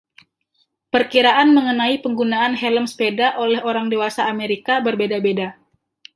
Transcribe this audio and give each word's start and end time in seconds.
Perkiraan 0.93 1.49
mengenai 1.57 1.95
penggunaan 2.05 2.53
helm 2.61 2.85
sepeda 2.91 3.27
oleh 3.43 3.59
orang 3.69 3.85
dewasa 3.91 4.21
Amerika 4.33 4.73
berbeda-beda. 4.85 5.47